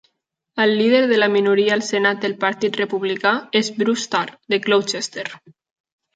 El 0.63 0.71
líder 0.77 1.01
de 1.11 1.19
la 1.19 1.27
minoria 1.33 1.75
al 1.79 1.83
Senat, 1.87 2.21
del 2.23 2.33
Partit 2.45 2.81
Republicà, 2.81 3.35
és 3.61 3.71
Bruce 3.83 4.11
Tarr, 4.17 4.35
de 4.55 4.61
Gloucester. 4.67 5.29